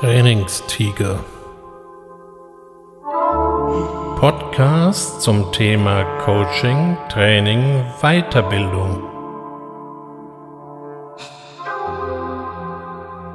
[0.00, 1.24] Trainingstiger.
[4.20, 9.02] Podcast zum Thema Coaching, Training, Weiterbildung.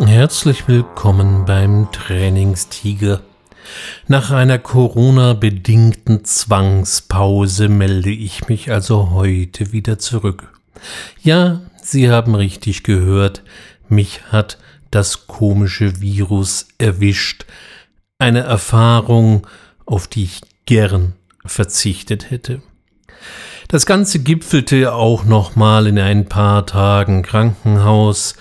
[0.08, 3.20] Herzlich willkommen beim Trainingstiger.
[4.08, 10.54] Nach einer Corona-bedingten Zwangspause melde ich mich also heute wieder zurück.
[11.22, 13.44] Ja, Sie haben richtig gehört,
[13.90, 14.58] mich hat
[14.94, 17.46] das komische Virus erwischt.
[18.20, 19.48] Eine Erfahrung,
[19.86, 21.14] auf die ich gern
[21.46, 22.62] verzichtet hätte.
[23.68, 28.36] Das Ganze gipfelte auch nochmal in ein paar Tagen Krankenhaus.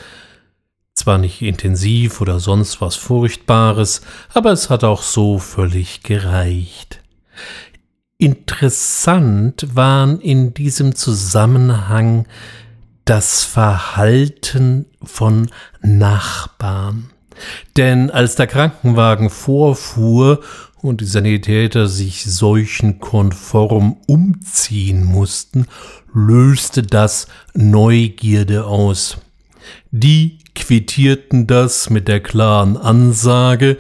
[0.95, 4.03] Zwar nicht intensiv oder sonst was Furchtbares,
[4.35, 7.01] aber es hat auch so völlig gereicht.
[8.19, 12.27] Interessant waren in diesem Zusammenhang
[13.05, 15.51] das Verhalten von
[15.81, 17.11] Nachbarn.
[17.77, 20.41] Denn als der Krankenwagen vorfuhr
[20.81, 25.67] und die Sanitäter sich seuchenkonform umziehen mussten,
[26.13, 29.19] löste das Neugierde aus.
[29.91, 33.79] Die quittierten das mit der klaren Ansage,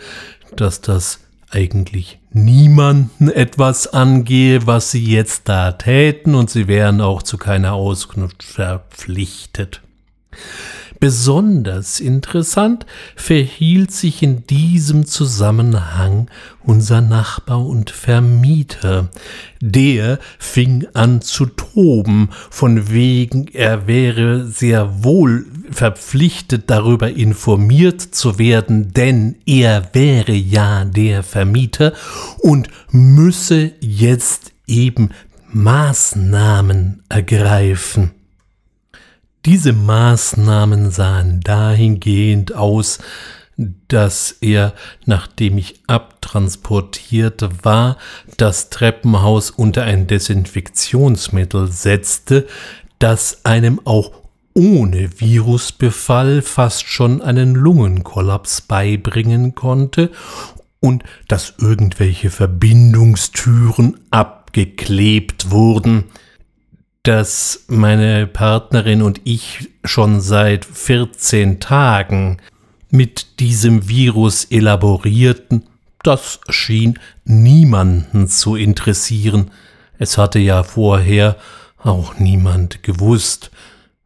[0.56, 1.20] dass das
[1.52, 7.74] eigentlich niemanden etwas angehe, was sie jetzt da täten, und sie wären auch zu keiner
[7.74, 9.82] Auskunft verpflichtet.
[11.02, 12.86] Besonders interessant
[13.16, 16.30] verhielt sich in diesem Zusammenhang
[16.62, 19.08] unser Nachbar und Vermieter.
[19.60, 28.38] Der fing an zu toben, von wegen er wäre sehr wohl verpflichtet darüber informiert zu
[28.38, 31.94] werden, denn er wäre ja der Vermieter
[32.38, 35.10] und müsse jetzt eben
[35.50, 38.12] Maßnahmen ergreifen.
[39.44, 43.00] Diese Maßnahmen sahen dahingehend aus,
[43.56, 44.72] dass er,
[45.04, 47.96] nachdem ich abtransportiert war,
[48.36, 52.46] das Treppenhaus unter ein Desinfektionsmittel setzte,
[53.00, 54.12] das einem auch
[54.54, 60.12] ohne Virusbefall fast schon einen Lungenkollaps beibringen konnte
[60.78, 66.04] und dass irgendwelche Verbindungstüren abgeklebt wurden
[67.02, 72.38] dass meine Partnerin und ich schon seit 14 Tagen
[72.90, 75.64] mit diesem Virus elaborierten,
[76.02, 79.50] das schien niemanden zu interessieren.
[79.98, 81.36] Es hatte ja vorher
[81.78, 83.50] auch niemand gewusst.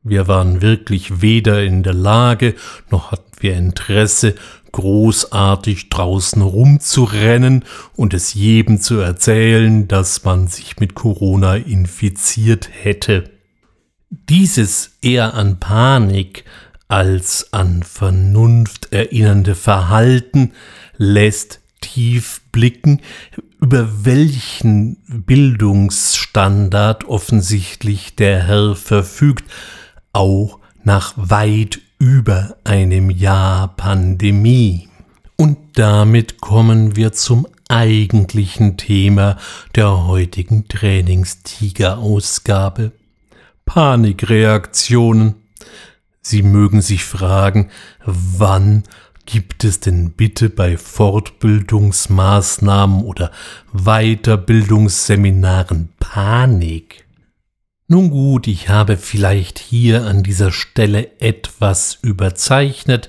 [0.02, 2.54] Wir waren wirklich weder in der Lage,
[2.90, 4.34] noch hatten wir Interesse,
[4.76, 7.64] großartig draußen rumzurennen
[7.94, 13.30] und es jedem zu erzählen, dass man sich mit Corona infiziert hätte.
[14.10, 16.44] Dieses eher an Panik
[16.88, 20.52] als an Vernunft erinnernde Verhalten
[20.98, 23.00] lässt tief blicken,
[23.58, 29.50] über welchen Bildungsstandard offensichtlich der Herr verfügt,
[30.12, 34.88] auch nach weit über einem Jahr Pandemie.
[35.36, 39.36] Und damit kommen wir zum eigentlichen Thema
[39.74, 42.92] der heutigen Trainingstiger-Ausgabe.
[43.64, 45.36] Panikreaktionen.
[46.22, 47.70] Sie mögen sich fragen,
[48.04, 48.84] wann
[49.26, 53.32] gibt es denn bitte bei Fortbildungsmaßnahmen oder
[53.72, 57.05] Weiterbildungsseminaren Panik?
[57.88, 63.08] Nun gut, ich habe vielleicht hier an dieser Stelle etwas überzeichnet,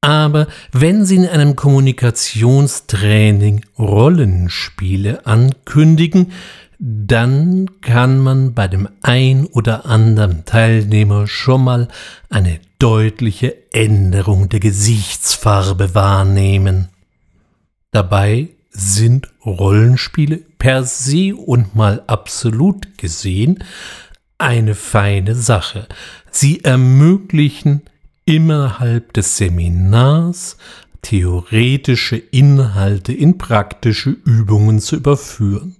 [0.00, 6.32] aber wenn Sie in einem Kommunikationstraining Rollenspiele ankündigen,
[6.78, 11.88] dann kann man bei dem ein oder anderen Teilnehmer schon mal
[12.30, 16.88] eine deutliche Änderung der Gesichtsfarbe wahrnehmen.
[17.90, 23.64] Dabei sind Rollenspiele per se und mal absolut gesehen
[24.38, 25.86] eine feine Sache.
[26.30, 27.82] Sie ermöglichen
[28.24, 30.56] innerhalb des Seminars
[31.02, 35.76] theoretische Inhalte in praktische Übungen zu überführen.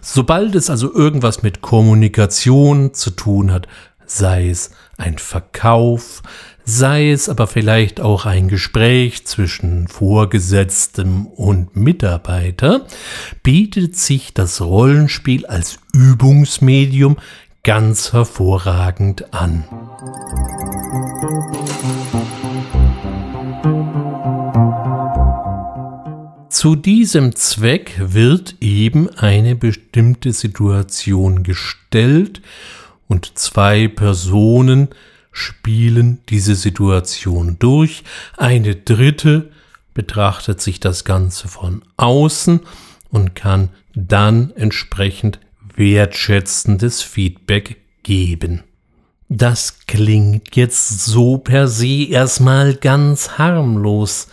[0.00, 3.68] Sobald es also irgendwas mit Kommunikation zu tun hat,
[4.06, 6.22] sei es ein Verkauf,
[6.64, 12.86] sei es aber vielleicht auch ein Gespräch zwischen Vorgesetztem und Mitarbeiter,
[13.42, 17.16] bietet sich das Rollenspiel als Übungsmedium
[17.64, 19.64] ganz hervorragend an.
[26.48, 32.42] Zu diesem Zweck wird eben eine bestimmte Situation gestellt
[33.08, 34.88] und zwei Personen
[35.32, 38.04] spielen diese Situation durch,
[38.36, 39.50] eine dritte
[39.94, 42.60] betrachtet sich das Ganze von außen
[43.10, 45.38] und kann dann entsprechend
[45.74, 48.62] wertschätzendes Feedback geben.
[49.28, 54.28] Das klingt jetzt so per se erstmal ganz harmlos,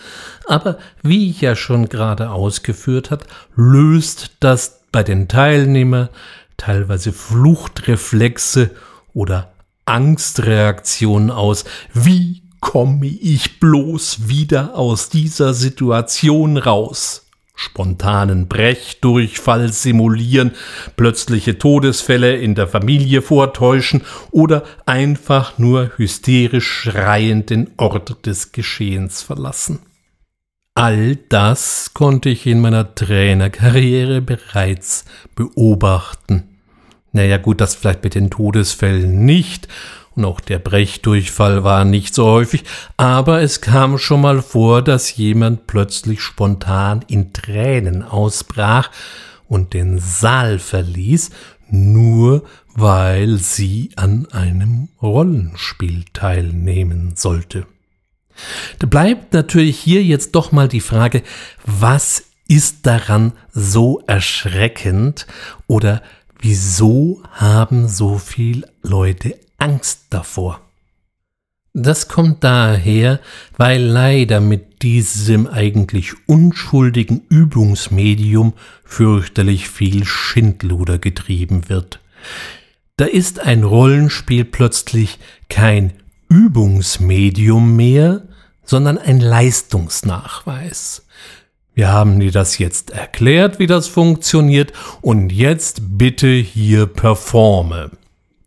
[0.45, 3.25] aber wie ich ja schon gerade ausgeführt hat,
[3.55, 6.09] löst das bei den Teilnehmern
[6.57, 8.71] teilweise Fluchtreflexe
[9.13, 9.53] oder
[9.89, 11.65] Angstreaktionen aus.
[11.93, 17.25] Wie komme ich bloß wieder aus dieser Situation raus?
[17.55, 20.51] Spontanen Brechdurchfall simulieren,
[20.95, 29.21] plötzliche Todesfälle in der Familie vortäuschen oder einfach nur hysterisch schreiend den Ort des Geschehens
[29.23, 29.79] verlassen.
[30.73, 35.03] All das konnte ich in meiner Trainerkarriere bereits
[35.35, 36.48] beobachten.
[37.19, 39.67] Naja gut, das vielleicht mit den Todesfällen nicht,
[40.15, 42.63] und auch der Brechdurchfall war nicht so häufig,
[42.95, 48.89] aber es kam schon mal vor, dass jemand plötzlich spontan in Tränen ausbrach
[49.49, 51.31] und den Saal verließ,
[51.69, 57.65] nur weil sie an einem Rollenspiel teilnehmen sollte.
[58.79, 61.23] Da bleibt natürlich hier jetzt doch mal die Frage,
[61.65, 65.27] was ist daran so erschreckend
[65.67, 66.01] oder
[66.39, 70.61] wieso haben so viele Leute Angst davor?
[71.73, 73.19] Das kommt daher,
[73.55, 78.53] weil leider mit diesem eigentlich unschuldigen Übungsmedium
[78.83, 81.99] fürchterlich viel Schindluder getrieben wird.
[82.97, 85.93] Da ist ein Rollenspiel plötzlich kein
[86.27, 88.23] Übungsmedium mehr,
[88.63, 91.05] sondern ein Leistungsnachweis.
[91.79, 97.91] Wir haben dir das jetzt erklärt, wie das funktioniert, und jetzt bitte hier performe.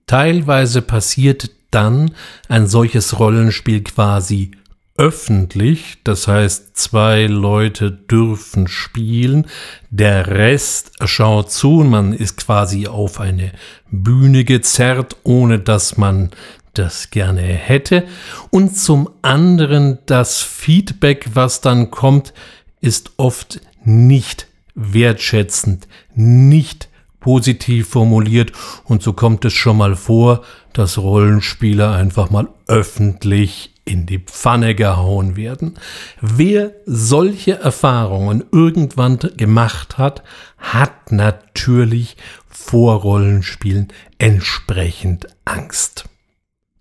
[0.07, 2.11] Teilweise passiert dann
[2.51, 4.51] ein solches Rollenspiel quasi
[4.99, 9.47] öffentlich, das heißt zwei Leute dürfen spielen,
[9.89, 13.53] der Rest schaut zu und man ist quasi auf eine
[13.91, 16.33] Bühne gezerrt, ohne dass man
[16.75, 18.05] das gerne hätte.
[18.51, 22.35] Und zum anderen das Feedback, was dann kommt,
[22.83, 26.91] ist oft nicht wertschätzend, nicht
[27.21, 28.53] positiv formuliert
[28.85, 30.43] und so kommt es schon mal vor,
[30.75, 35.75] dass Rollenspieler einfach mal öffentlich in die Pfanne gehauen werden.
[36.21, 40.23] Wer solche Erfahrungen irgendwann gemacht hat,
[40.59, 42.17] hat natürlich
[42.49, 43.89] vor Rollenspielen
[44.19, 46.05] entsprechend Angst.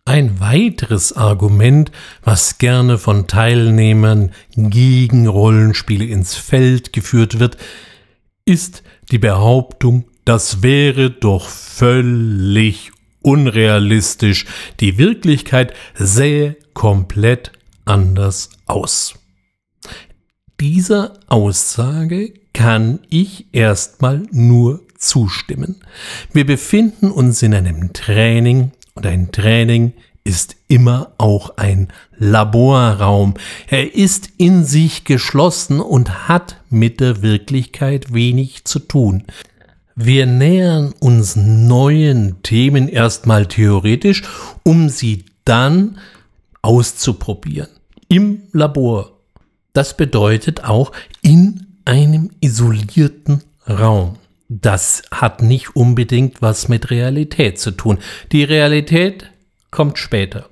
[0.06, 1.92] Ein weiteres Argument,
[2.24, 7.58] was gerne von Teilnehmern gegen Rollenspiele ins Feld geführt wird,
[8.44, 8.82] ist
[9.12, 14.46] die Behauptung, das wäre doch völlig unrealistisch.
[14.80, 17.52] Die Wirklichkeit sähe komplett
[17.86, 19.14] anders aus.
[20.60, 25.84] Dieser Aussage kann ich erstmal nur zustimmen.
[26.34, 29.94] Wir befinden uns in einem Training, und ein Training
[30.24, 33.34] ist immer auch ein Laborraum.
[33.68, 39.24] Er ist in sich geschlossen und hat mit der Wirklichkeit wenig zu tun.
[39.96, 44.24] Wir nähern uns neuen Themen erstmal theoretisch,
[44.64, 45.98] um sie dann
[46.62, 47.70] auszuprobieren.
[48.08, 49.18] Im Labor.
[49.74, 54.18] Das bedeutet auch in einem isolierten Raum
[54.54, 58.00] das hat nicht unbedingt was mit Realität zu tun.
[58.34, 59.32] Die Realität
[59.72, 60.50] kommt später.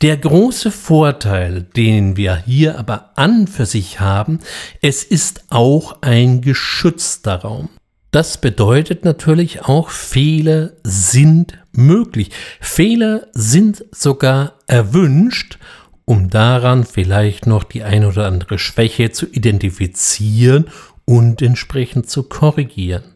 [0.00, 4.38] Der große Vorteil, den wir hier aber an für sich haben,
[4.80, 7.68] es ist auch ein geschützter Raum.
[8.10, 12.30] Das bedeutet natürlich auch, Fehler sind möglich.
[12.60, 15.58] Fehler sind sogar erwünscht,
[16.06, 20.66] um daran vielleicht noch die ein oder andere Schwäche zu identifizieren
[21.04, 23.13] und entsprechend zu korrigieren.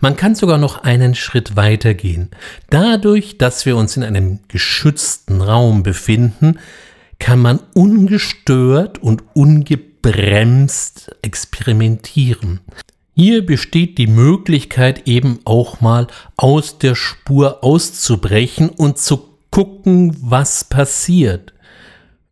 [0.00, 2.30] Man kann sogar noch einen Schritt weiter gehen.
[2.70, 6.58] Dadurch, dass wir uns in einem geschützten Raum befinden,
[7.18, 12.60] kann man ungestört und ungebremst experimentieren.
[13.14, 16.06] Hier besteht die Möglichkeit eben auch mal
[16.36, 21.54] aus der Spur auszubrechen und zu gucken, was passiert.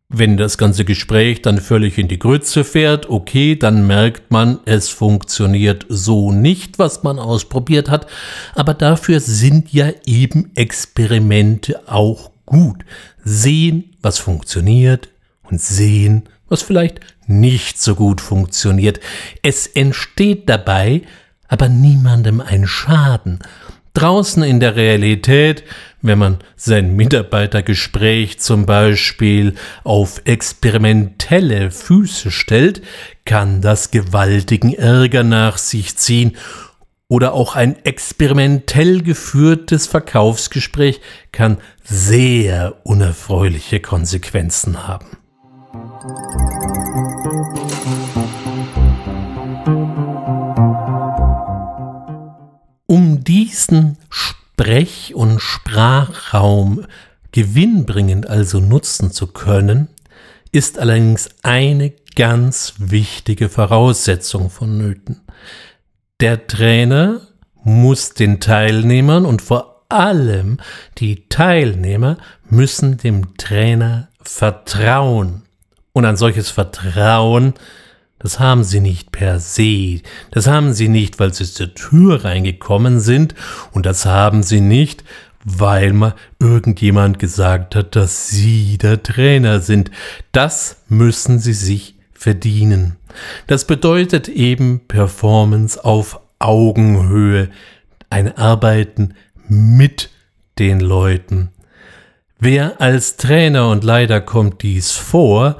[0.09, 4.91] Wenn das ganze Gespräch dann völlig in die Grütze fährt, okay, dann merkt man, es
[4.91, 8.07] funktioniert so nicht, was man ausprobiert hat,
[8.55, 12.85] aber dafür sind ja eben Experimente auch gut.
[13.25, 15.09] Sehen, was funktioniert
[15.43, 19.01] und sehen, was vielleicht nicht so gut funktioniert.
[19.43, 21.03] Es entsteht dabei
[21.49, 23.39] aber niemandem ein Schaden.
[23.95, 25.65] Draußen in der Realität
[26.05, 32.83] wenn man sein Mitarbeitergespräch zum Beispiel auf experimentelle Füße stellt,
[33.25, 36.37] kann das gewaltigen Ärger nach sich ziehen
[37.09, 41.01] oder auch ein experimentell geführtes Verkaufsgespräch
[41.33, 45.07] kann sehr unerfreuliche Konsequenzen haben.
[53.55, 56.87] Diesen Sprech- und Sprachraum
[57.31, 59.89] gewinnbringend also nutzen zu können,
[60.51, 65.21] ist allerdings eine ganz wichtige Voraussetzung vonnöten.
[66.19, 67.21] Der Trainer
[67.63, 70.59] muss den Teilnehmern und vor allem
[70.99, 72.19] die Teilnehmer
[72.49, 75.43] müssen dem Trainer vertrauen.
[75.93, 77.55] Und ein solches Vertrauen,
[78.25, 80.01] das haben sie nicht per se,
[80.31, 83.35] das haben sie nicht, weil sie zur Tür reingekommen sind,
[83.73, 85.05] und das haben sie nicht,
[85.45, 89.91] weil mal irgendjemand gesagt hat, dass sie der Trainer sind.
[90.33, 92.97] Das müssen sie sich verdienen.
[93.47, 97.51] Das bedeutet eben Performance auf Augenhöhe,
[98.09, 99.13] ein Arbeiten
[99.49, 100.09] mit
[100.59, 101.51] den Leuten.
[102.39, 105.59] Wer als Trainer, und leider kommt dies vor,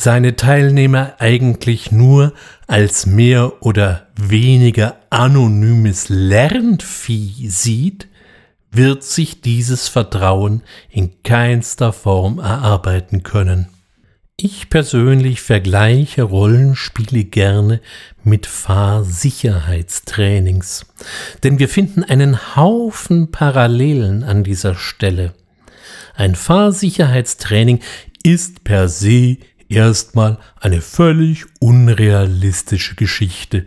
[0.00, 2.32] seine Teilnehmer eigentlich nur
[2.66, 8.08] als mehr oder weniger anonymes Lernvieh sieht,
[8.70, 13.68] wird sich dieses Vertrauen in keinster Form erarbeiten können.
[14.38, 17.82] Ich persönlich vergleiche Rollenspiele gerne
[18.24, 20.86] mit Fahrsicherheitstrainings,
[21.42, 25.34] denn wir finden einen Haufen Parallelen an dieser Stelle.
[26.14, 27.80] Ein Fahrsicherheitstraining
[28.22, 29.36] ist per se
[29.70, 33.66] erstmal eine völlig unrealistische Geschichte.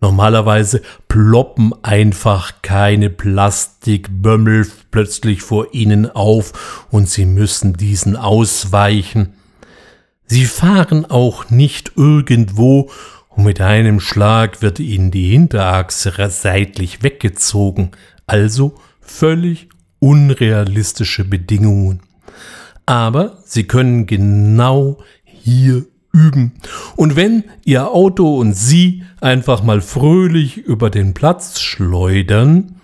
[0.00, 9.34] Normalerweise ploppen einfach keine Plastikbömmel plötzlich vor ihnen auf und sie müssen diesen ausweichen.
[10.26, 12.90] Sie fahren auch nicht irgendwo
[13.28, 17.92] und mit einem Schlag wird ihnen die Hinterachse seitlich weggezogen,
[18.26, 19.68] also völlig
[19.98, 22.02] unrealistische Bedingungen.
[22.86, 26.52] Aber sie können genau hier üben.
[26.96, 32.76] Und wenn Ihr Auto und Sie einfach mal fröhlich über den Platz schleudern,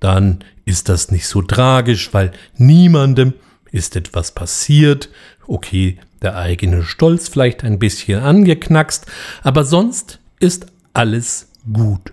[0.00, 3.34] dann ist das nicht so tragisch, weil niemandem
[3.72, 5.10] ist etwas passiert.
[5.46, 9.06] Okay, der eigene Stolz vielleicht ein bisschen angeknackst,
[9.42, 12.12] aber sonst ist alles gut.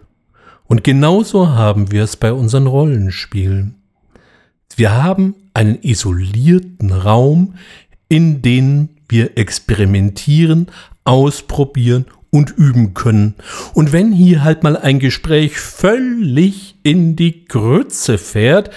[0.65, 3.75] Und genauso haben wir es bei unseren Rollenspielen.
[4.77, 7.55] Wir haben einen isolierten Raum,
[8.09, 10.67] in dem wir experimentieren,
[11.03, 13.35] ausprobieren und üben können.
[13.73, 18.71] Und wenn hier halt mal ein Gespräch völlig in die Grütze fährt,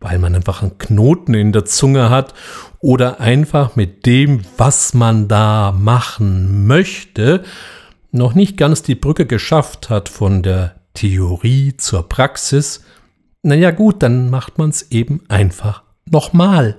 [0.00, 2.34] weil man einfach einen Knoten in der Zunge hat
[2.80, 7.44] oder einfach mit dem, was man da machen möchte,
[8.10, 12.82] noch nicht ganz die Brücke geschafft hat von der Theorie zur Praxis,
[13.42, 16.76] naja gut, dann macht man es eben einfach nochmal.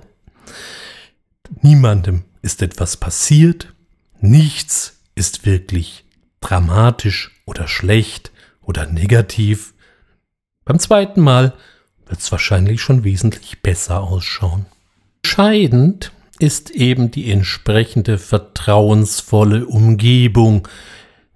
[1.62, 3.72] Niemandem ist etwas passiert,
[4.20, 6.04] nichts ist wirklich
[6.40, 8.30] dramatisch oder schlecht
[8.62, 9.74] oder negativ.
[10.64, 11.54] Beim zweiten Mal
[12.06, 14.66] wird es wahrscheinlich schon wesentlich besser ausschauen.
[15.22, 20.66] Entscheidend ist eben die entsprechende vertrauensvolle Umgebung,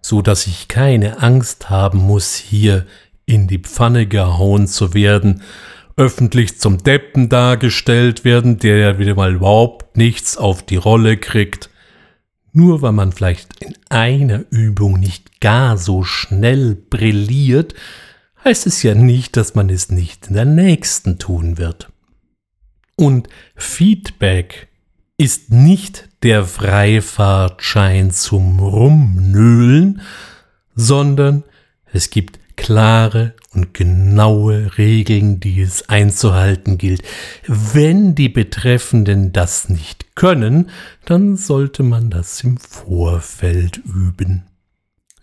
[0.00, 2.87] so dass ich keine Angst haben muss, hier
[3.26, 5.43] in die Pfanne gehauen zu werden,
[5.97, 11.71] öffentlich zum Deppen dargestellt werden, der ja wieder mal überhaupt nichts auf die Rolle kriegt.
[12.52, 17.75] Nur weil man vielleicht in einer Übung nicht gar so schnell brilliert,
[18.45, 21.88] heißt es ja nicht, dass man es nicht in der nächsten tun wird.
[22.97, 24.69] Und Feedback
[25.16, 30.00] ist nicht der Freifahrtschein zum Rumnöhlen,
[30.75, 31.45] sondern
[31.93, 37.02] es gibt klare und genaue Regeln, die es einzuhalten gilt.
[37.46, 40.70] Wenn die Betreffenden das nicht können,
[41.04, 44.44] dann sollte man das im Vorfeld üben.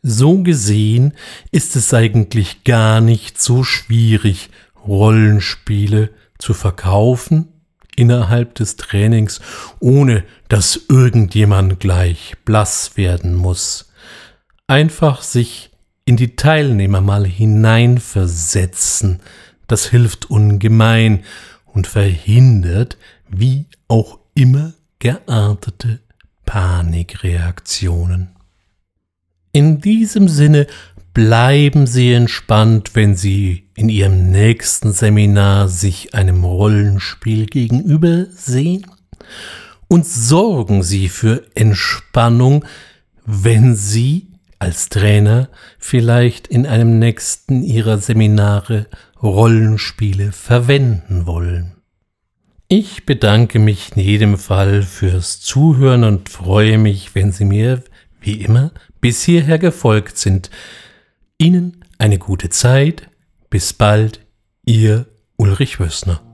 [0.04, 1.14] So gesehen
[1.52, 4.50] ist es eigentlich gar nicht so schwierig,
[4.86, 6.10] Rollenspiele
[6.40, 7.50] zu verkaufen
[7.96, 9.42] innerhalb des Trainings,
[9.80, 13.92] ohne dass irgendjemand gleich blass werden muss.
[14.66, 15.71] Einfach sich
[16.06, 19.20] in die Teilnehmer mal hineinversetzen,
[19.68, 21.24] das hilft ungemein
[21.66, 22.98] und verhindert
[23.30, 26.00] wie auch immer geartete
[26.46, 28.36] Panikreaktionen.
[29.54, 30.68] In diesem Sinne
[31.14, 38.86] Bleiben Sie entspannt, wenn Sie in Ihrem nächsten Seminar sich einem Rollenspiel gegenüber sehen.
[39.90, 42.64] Und sorgen Sie für Entspannung,
[43.26, 44.28] wenn Sie
[44.62, 45.50] als Trainer
[45.80, 48.86] vielleicht in einem nächsten Ihrer Seminare
[49.22, 51.78] Rollenspiele verwenden wollen.
[52.68, 57.84] Ich bedanke mich in jedem Fall fürs Zuhören und freue mich, wenn Sie mir,
[58.22, 60.52] wie immer, bis hierher gefolgt sind.
[61.40, 63.10] Ihnen eine gute Zeit.
[63.50, 64.22] Bis bald,
[64.64, 66.31] Ihr Ulrich Wössner.